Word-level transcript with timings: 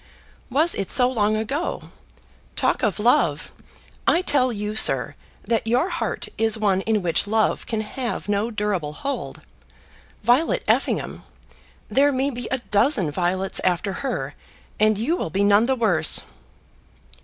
Was 0.49 0.73
it 0.73 0.89
so 0.89 1.07
long 1.07 1.35
ago? 1.35 1.89
Talk 2.55 2.81
of 2.81 2.97
love! 2.99 3.51
I 4.07 4.23
tell 4.23 4.51
you, 4.51 4.75
sir, 4.75 5.13
that 5.45 5.67
your 5.67 5.89
heart 5.89 6.27
is 6.39 6.57
one 6.57 6.81
in 6.89 7.03
which 7.03 7.27
love 7.27 7.67
can 7.67 7.81
have 7.81 8.27
no 8.27 8.49
durable 8.49 8.93
hold. 8.93 9.41
Violet 10.23 10.63
Effingham! 10.67 11.21
There 11.87 12.11
may 12.11 12.31
be 12.31 12.47
a 12.49 12.57
dozen 12.57 13.11
Violets 13.11 13.59
after 13.63 13.93
her, 14.01 14.33
and 14.79 14.97
you 14.97 15.15
will 15.15 15.29
be 15.29 15.43
none 15.43 15.67
the 15.67 15.75
worse." 15.75 16.23